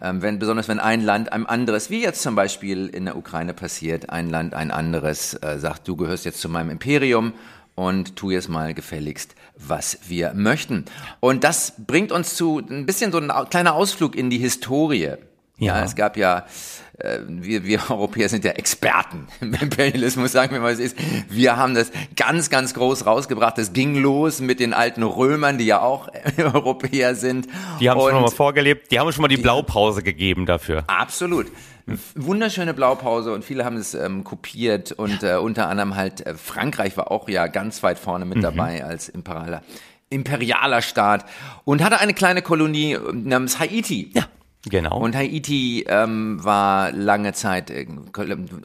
[0.00, 3.54] Ähm, wenn, besonders wenn ein Land einem anderes, wie jetzt zum Beispiel in der Ukraine
[3.54, 7.32] passiert, ein Land ein anderes äh, sagt, du gehörst jetzt zu meinem Imperium
[7.74, 10.84] und tu jetzt mal gefälligst, was wir möchten.
[11.20, 15.14] Und das bringt uns zu ein bisschen so ein kleiner Ausflug in die Historie.
[15.58, 15.84] Ja, Ja.
[15.84, 16.46] es gab ja,
[16.98, 20.96] äh, wir, wir Europäer sind ja Experten im Imperialismus, sagen wir mal, es ist.
[21.28, 23.56] Wir haben das ganz, ganz groß rausgebracht.
[23.58, 27.46] Das ging los mit den alten Römern, die ja auch Europäer sind.
[27.80, 30.84] Die haben Und- schon mal vorgelebt, die haben schon mal die Blaupause gegeben dafür.
[30.88, 31.46] Absolut.
[32.14, 36.96] Wunderschöne Blaupause und viele haben es ähm, kopiert und äh, unter anderem halt äh, Frankreich
[36.96, 39.62] war auch ja ganz weit vorne mit dabei als imperialer,
[40.08, 41.26] imperialer Staat
[41.66, 44.10] und hatte eine kleine Kolonie äh, namens Haiti.
[44.14, 44.22] Ja.
[44.66, 44.96] Genau.
[44.98, 47.86] Und Haiti ähm, war lange Zeit äh,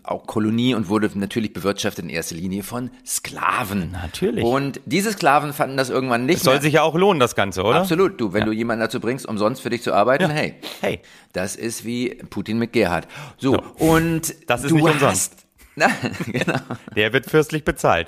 [0.03, 3.91] auch Kolonie und wurde natürlich bewirtschaftet in erster Linie von Sklaven.
[3.91, 4.43] Natürlich.
[4.45, 6.61] Und diese Sklaven fanden das irgendwann nicht Soll mehr.
[6.61, 7.79] sich ja auch lohnen, das Ganze, oder?
[7.81, 8.19] Absolut.
[8.19, 10.99] Du, wenn du jemanden dazu bringst, umsonst für dich zu arbeiten, hey, Hey.
[11.33, 13.07] das ist wie Putin mit Gerhard.
[13.37, 15.45] So, und Das ist du nicht hast, umsonst.
[15.75, 15.87] Na,
[16.25, 16.59] genau.
[16.95, 18.07] Der wird fürstlich bezahlt.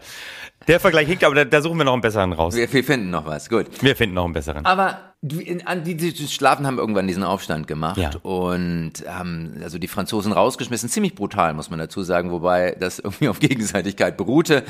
[0.68, 2.56] Der Vergleich hinkt, aber da, da suchen wir noch einen besseren raus.
[2.56, 3.50] Wir, wir finden noch was.
[3.50, 3.68] Gut.
[3.82, 4.66] Wir finden noch einen besseren.
[4.66, 8.10] Aber die, in, an, die, die Schlafen haben irgendwann diesen Aufstand gemacht Ja.
[8.24, 10.90] und haben also die Franzosen rausgeschmissen.
[10.90, 14.64] Ziemlich brutal, muss man dazu sagen, wobei das irgendwie auf Gegenseitigkeit beruhte.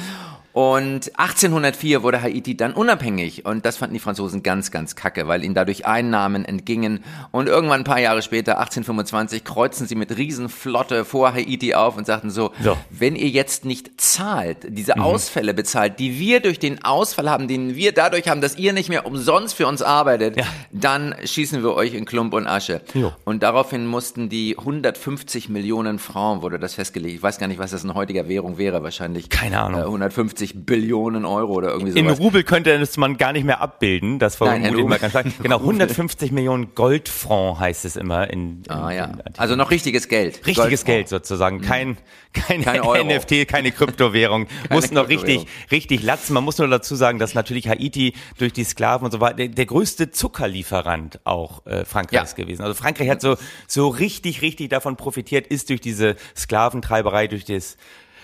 [0.54, 5.46] Und 1804 wurde Haiti dann unabhängig und das fanden die Franzosen ganz, ganz kacke, weil
[5.46, 7.06] ihnen dadurch Einnahmen entgingen.
[7.32, 12.06] Und irgendwann ein paar Jahre später, 1825, kreuzten sie mit Riesenflotte vor Haiti auf und
[12.06, 12.76] sagten so, So.
[12.90, 17.78] wenn ihr jetzt nicht zahlt, diese Ausfälle bezahlt, die wir durch den Ausfall haben, den
[17.78, 20.47] wir dadurch haben, dass ihr nicht mehr umsonst für uns arbeitet, Ja.
[20.71, 22.82] dann schießen wir euch in Klump und Asche.
[22.93, 23.12] Jo.
[23.25, 27.15] Und daraufhin mussten die 150 Millionen Francs, wurde das festgelegt.
[27.15, 29.30] Ich weiß gar nicht, was das in heutiger Währung wäre, wahrscheinlich.
[29.30, 29.82] Keine Ahnung.
[29.82, 32.19] Äh, 150 Billionen Euro oder irgendwie In sowas.
[32.19, 34.19] Rubel könnte das man gar nicht mehr abbilden.
[34.19, 34.99] Das Nein, in vermute ich mal Rubel.
[34.99, 35.43] ganz stark.
[35.43, 39.06] Genau, 150 Millionen Goldfranc heißt es immer in, in Ah ja.
[39.06, 39.21] in.
[39.38, 40.45] Also noch richtiges Geld.
[40.45, 40.86] Richtiges.
[40.86, 41.97] Geld sozusagen, kein,
[42.34, 43.04] kein, Kein Euro.
[43.04, 44.47] NFT, keine Kryptowährung.
[44.69, 45.45] muss noch Kryptowährung.
[45.45, 46.34] richtig, richtig latzen.
[46.34, 49.47] Man muss nur dazu sagen, dass natürlich Haiti durch die Sklaven und so weiter der,
[49.49, 52.44] der größte Zuckerlieferant auch äh, Frankreichs Ja.
[52.44, 52.62] gewesen.
[52.63, 53.36] Also Frankreich hat so,
[53.67, 57.78] so richtig, richtig davon profitiert, ist durch diese Sklaventreiberei, durch das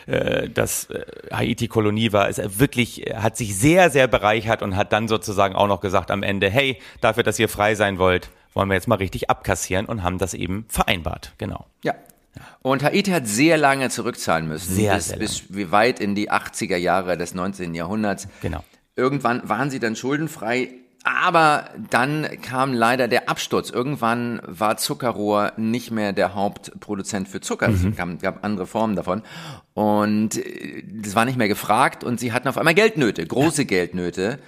[0.05, 4.93] äh, das äh, Haiti-Kolonie war, ist er wirklich, hat sich sehr, sehr bereichert und hat
[4.93, 8.69] dann sozusagen auch noch gesagt am Ende, hey, dafür, dass ihr frei sein wollt, wollen
[8.69, 11.33] wir jetzt mal richtig abkassieren und haben das eben vereinbart.
[11.37, 11.65] Genau.
[11.83, 11.93] Ja.
[12.61, 14.73] Und Haiti hat sehr lange zurückzahlen müssen.
[14.75, 17.73] Sehr, bis, sehr bis wie weit in die 80er Jahre des 19.
[17.75, 18.29] Jahrhunderts.
[18.41, 18.63] Genau.
[18.95, 20.69] Irgendwann waren sie dann schuldenfrei.
[21.07, 23.69] Aber dann kam leider der Absturz.
[23.69, 27.69] Irgendwann war Zuckerrohr nicht mehr der Hauptproduzent für Zucker.
[27.69, 29.21] Es gab, gab andere Formen davon.
[29.73, 34.39] Und äh, das war nicht mehr gefragt und sie hatten auf einmal Geldnöte, große Geldnöte.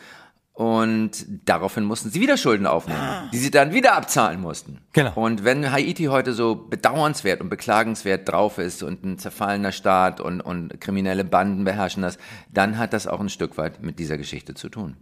[0.59, 4.81] Und daraufhin mussten sie wieder Schulden aufnehmen, die sie dann wieder abzahlen mussten.
[4.91, 5.13] Genau.
[5.15, 10.41] Und wenn Haiti heute so bedauernswert und beklagenswert drauf ist und ein zerfallener Staat und,
[10.41, 12.17] und kriminelle Banden beherrschen das,
[12.51, 14.97] dann hat das auch ein Stück weit mit dieser Geschichte zu tun.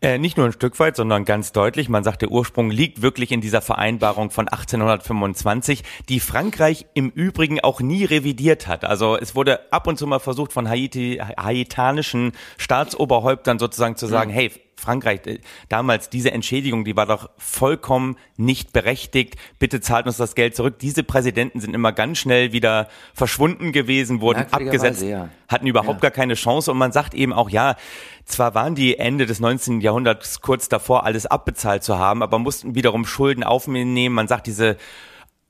[0.00, 1.88] Äh, nicht nur ein Stück weit, sondern ganz deutlich.
[1.88, 7.58] Man sagt, der Ursprung liegt wirklich in dieser Vereinbarung von 1825, die Frankreich im Übrigen
[7.58, 8.84] auch nie revidiert hat.
[8.84, 14.30] Also es wurde ab und zu mal versucht von Haiti, haitanischen Staatsoberhäuptern sozusagen zu sagen,
[14.30, 19.36] hey, Frankreich äh, damals diese Entschädigung, die war doch vollkommen nicht berechtigt.
[19.58, 20.78] Bitte zahlt uns das Geld zurück.
[20.80, 25.28] Diese Präsidenten sind immer ganz schnell wieder verschwunden gewesen, wurden abgesetzt, ja.
[25.48, 26.08] hatten überhaupt Ja.
[26.08, 26.70] gar keine Chance.
[26.72, 27.76] Und man sagt eben auch, ja,
[28.24, 29.80] zwar waren die Ende des 19.
[29.80, 34.14] Jahrhunderts kurz davor, alles abbezahlt zu haben, aber mussten wiederum Schulden aufnehmen.
[34.14, 34.76] Man sagt, diese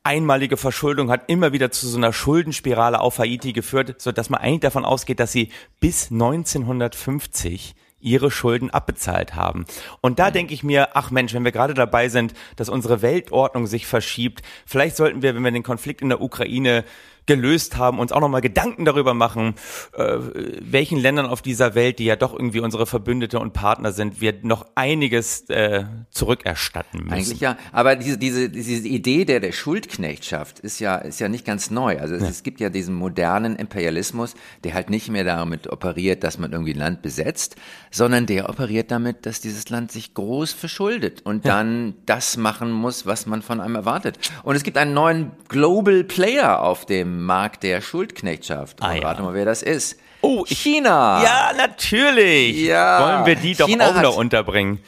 [0.04, 4.40] einmalige Verschuldung hat immer wieder zu so einer Schuldenspirale auf Haiti geführt, so dass man
[4.40, 9.64] eigentlich davon ausgeht, dass sie bis 1950 ihre Schulden abbezahlt haben.
[10.00, 13.66] Und da denke ich mir, ach Mensch, wenn wir gerade dabei sind, dass unsere Weltordnung
[13.66, 16.84] sich verschiebt, vielleicht sollten wir, wenn wir den Konflikt in der Ukraine
[17.26, 19.54] gelöst haben, uns auch nochmal Gedanken darüber machen,
[19.94, 20.18] äh,
[20.60, 24.34] welchen Ländern auf dieser Welt, die ja doch irgendwie unsere Verbündete und Partner sind, wir
[24.42, 27.12] noch einiges äh, zurückerstatten müssen.
[27.12, 31.44] Eigentlich ja, aber diese, diese, diese Idee der, der Schuldknechtschaft ist ja, ist ja nicht
[31.44, 31.98] ganz neu.
[31.98, 36.38] Also es, es gibt ja diesen modernen Imperialismus, der halt nicht mehr damit operiert, dass
[36.38, 37.56] man irgendwie ein Land besetzt,
[37.90, 43.06] sondern der operiert damit, dass dieses Land sich groß verschuldet und dann das machen muss,
[43.06, 44.18] was man von einem erwartet.
[44.42, 48.78] Und es gibt einen neuen Global Player auf dem Markt der Schuldknechtschaft.
[48.80, 49.02] Ah, ja.
[49.02, 49.98] Rate mal, wer das ist.
[50.20, 51.22] Oh, China!
[51.24, 52.56] Ja, natürlich.
[52.60, 53.00] Ja.
[53.02, 54.78] Wollen wir die doch China auch hat- noch unterbringen.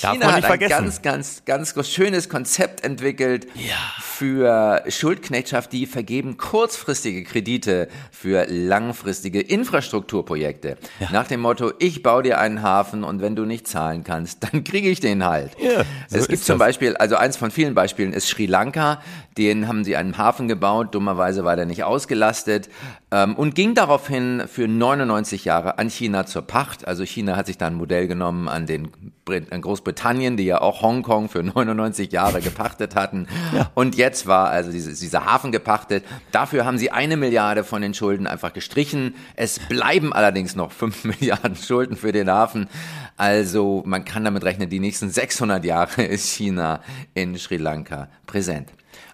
[0.00, 0.84] Darf China man hat nicht ein vergessen.
[0.84, 3.74] ganz, ganz, ganz groß- schönes Konzept entwickelt Ja.
[4.00, 5.72] für Schuldknechtschaft.
[5.72, 10.76] Die vergeben kurzfristige Kredite für langfristige Infrastrukturprojekte.
[11.12, 14.64] Nach dem Motto, ich baue dir einen Hafen und wenn du nicht zahlen kannst, dann
[14.64, 15.52] kriege ich den halt.
[15.60, 16.66] Ja, so es gibt zum das.
[16.68, 19.00] Beispiel, also eins von vielen Beispielen ist Sri Lanka.
[19.38, 20.94] Den haben sie einen Hafen gebaut.
[20.94, 22.68] Dummerweise war der nicht ausgelastet
[23.10, 26.86] ähm, und ging daraufhin für 99 Jahre an China zur Pacht.
[26.86, 28.90] Also China hat sich da ein Modell genommen an den
[29.26, 33.28] Großbritannien, die ja auch Hongkong für 99 Jahre gepachtet hatten.
[33.74, 36.04] Und jetzt war also diese, dieser Hafen gepachtet.
[36.32, 39.14] Dafür haben sie eine Milliarde von den Schulden einfach gestrichen.
[39.36, 42.68] Es bleiben allerdings noch 5 Milliarden Schulden für den Hafen.
[43.16, 46.80] Also man kann damit rechnen, die nächsten 600 Jahre ist China
[47.14, 48.70] in Sri Lanka präsent.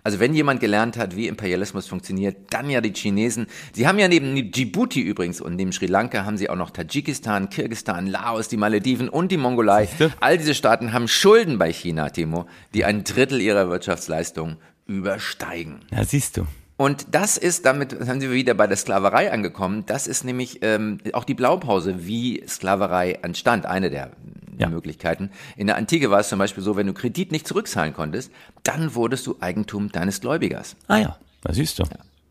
[0.07, 3.49] Also wenn jemand gelernt hat, wie Imperialismus funktioniert, dann ja die Chinesen.
[3.73, 7.51] Sie haben ja neben Djibouti übrigens und neben Sri Lanka haben sie auch noch Tadschikistan,
[7.51, 9.89] Kirgistan, Laos, die Malediven und die Mongolei.
[10.21, 15.81] All diese Staaten haben Schulden bei China, Timo, die ein Drittel ihrer Wirtschaftsleistung übersteigen.
[15.91, 16.47] Ja, siehst du.
[16.77, 20.99] Und das ist, damit sind wir wieder bei der Sklaverei angekommen, das ist nämlich ähm,
[21.15, 24.13] auch die Blaupause, wie Sklaverei entstand, eine der
[24.59, 24.69] Ja.
[24.69, 25.31] Möglichkeiten.
[25.57, 28.95] In der Antike war es zum Beispiel so, wenn du Kredit nicht zurückzahlen konntest, dann
[28.95, 30.77] wurdest du Eigentum deines Gläubigers.
[30.89, 31.85] Ah ja, da siehst du.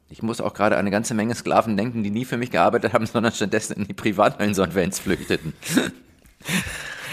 [0.09, 2.93] Ich muss auch gerade an eine ganze Menge Sklaven denken, die nie für mich gearbeitet
[2.93, 5.53] haben, sondern stattdessen in die Privatinsolvenz flüchteten.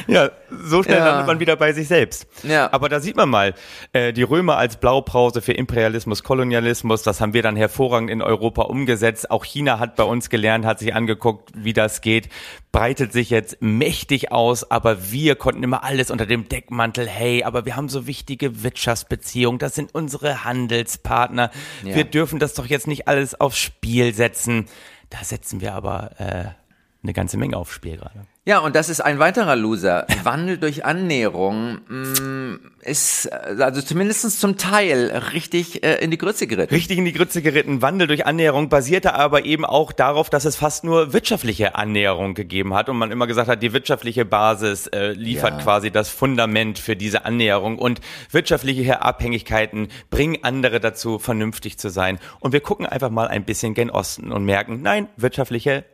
[0.06, 1.06] Ja, so schnell Ja.
[1.06, 2.26] landet man wieder bei sich selbst.
[2.42, 2.72] Ja.
[2.72, 3.54] Aber da sieht man mal,
[3.92, 8.62] äh, die Römer als Blaupause für Imperialismus, Kolonialismus, das haben wir dann hervorragend in Europa
[8.62, 9.30] umgesetzt.
[9.30, 12.28] Auch China hat bei uns gelernt, hat sich angeguckt, wie das geht,
[12.72, 17.64] breitet sich jetzt mächtig aus, aber wir konnten immer alles unter dem Deckmantel, hey, aber
[17.66, 21.50] wir haben so wichtige Wirtschaftsbeziehungen, das sind unsere Handelspartner,
[21.84, 21.94] Ja.
[21.94, 24.66] wir dürfen das doch jetzt nicht alles aufs Spiel setzen.
[25.10, 26.44] Da setzen wir aber äh,
[27.02, 28.24] eine ganze Menge aufs Spiel gerade.
[28.44, 30.04] Ja, und das ist ein weiterer Loser.
[30.24, 36.48] Wandel durch Annäherung mh, ist äh, also zumindest zum Teil richtig äh, in die Grütze
[36.48, 36.74] geritten.
[36.74, 37.82] richtig in die Grütze geritten.
[37.82, 42.74] Wandel durch Annäherung basierte aber eben auch darauf, dass es fast nur wirtschaftliche Annäherung gegeben
[42.74, 45.62] hat und man immer gesagt hat, die wirtschaftliche Basis äh, liefert Ja.
[45.62, 48.00] quasi das Fundament für diese Annäherung und
[48.32, 52.18] wirtschaftliche Abhängigkeiten bringen andere dazu, vernünftig zu sein.
[52.40, 55.84] Und wir gucken einfach mal ein bisschen gen Osten und merken, nein, wirtschaftliche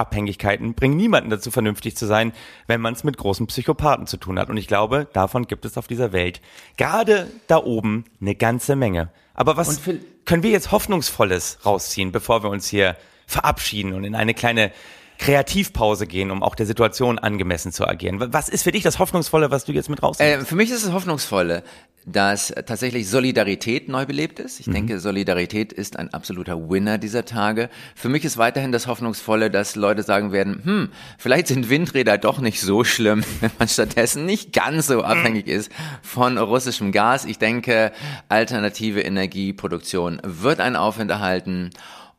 [0.00, 2.32] Abhängigkeiten bringen niemanden dazu, vernünftig zu sein,
[2.66, 4.50] wenn man es mit großen Psychopathen zu tun hat.
[4.50, 6.40] Und ich glaube, davon gibt es auf dieser Welt
[6.76, 9.10] gerade da oben eine ganze Menge.
[9.34, 9.80] Aber was
[10.24, 14.72] können wir jetzt Hoffnungsvolles rausziehen, bevor wir uns hier verabschieden und in eine kleine
[15.20, 18.32] Kreativpause gehen, um auch der Situation angemessen zu agieren?
[18.32, 20.42] Was ist für dich das Hoffnungsvolle, was du jetzt mit rausnimmst?
[20.42, 21.62] Äh, für mich ist es Hoffnungsvolle,
[22.06, 24.58] dass tatsächlich Solidarität neu belebt ist.
[24.60, 27.68] Ich denke, Solidarität ist ein absoluter Winner dieser Tage.
[27.94, 32.40] Für mich ist weiterhin das Hoffnungsvolle, dass Leute sagen werden, hm, vielleicht sind Windräder doch
[32.40, 37.26] nicht so schlimm, wenn man stattdessen nicht ganz so abhängig ist von russischem Gas.
[37.26, 37.92] Ich denke,
[38.30, 41.70] alternative Energieproduktion wird einen Aufwind erhalten.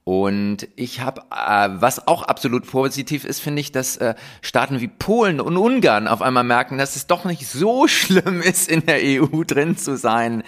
[0.04, 4.88] Und ich habe, äh, was auch absolut positiv ist, finde ich, dass äh, Staaten wie
[4.88, 9.00] Polen und Ungarn auf einmal merken, dass es doch nicht so schlimm ist, in der
[9.02, 10.44] EU drin zu sein.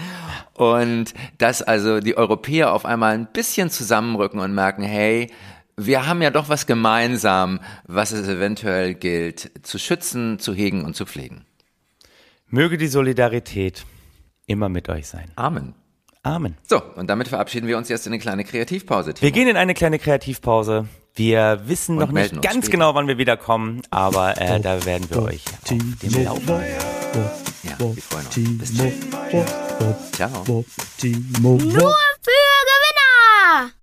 [0.56, 5.32] Und dass also die Europäer auf einmal ein bisschen zusammenrücken und merken, hey,
[5.78, 10.96] wir haben ja doch was gemeinsam, was es eventuell gilt zu schützen, zu hegen und
[10.96, 11.46] zu pflegen.
[12.48, 13.86] Möge die Solidarität
[14.46, 15.32] immer mit euch sein.
[15.36, 15.74] Amen.
[16.24, 16.56] Amen.
[16.68, 19.14] So, und damit verabschieden wir uns jetzt in eine kleine Kreativpause.
[19.14, 19.24] Timo.
[19.24, 20.88] Wir gehen in eine kleine Kreativpause.
[21.16, 22.72] Wir wissen noch nicht ganz später.
[22.72, 26.48] genau, wann wir wieder kommen, aber äh, da werden wir euch auf dem Laufen.
[27.64, 28.58] Ja, wir freuen uns.
[28.58, 28.94] Bis dann.
[30.14, 30.44] Ciao.
[30.46, 32.32] Nur für
[32.72, 33.74] Gewinner!